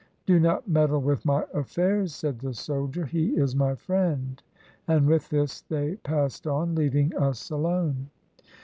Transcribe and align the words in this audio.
"Do 0.25 0.39
not 0.39 0.67
meddle 0.67 0.99
with 1.01 1.23
my 1.25 1.45
affairs," 1.53 2.11
said 2.15 2.39
the 2.39 2.55
soldier," 2.55 3.05
he 3.05 3.37
is 3.37 3.55
my 3.55 3.75
friend." 3.75 4.41
And 4.87 5.05
with 5.05 5.29
this 5.29 5.61
they 5.61 5.97
passed 5.97 6.47
on, 6.47 6.73
leaving 6.73 7.15
us 7.17 7.51
alone. 7.51 8.09